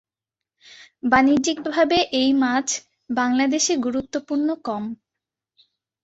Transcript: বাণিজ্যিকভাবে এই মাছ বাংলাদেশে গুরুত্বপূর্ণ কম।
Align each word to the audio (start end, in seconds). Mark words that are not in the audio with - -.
বাণিজ্যিকভাবে 1.03 1.97
এই 2.13 2.29
মাছ 2.41 2.67
বাংলাদেশে 3.09 3.73
গুরুত্বপূর্ণ 3.85 4.47
কম। 4.65 4.83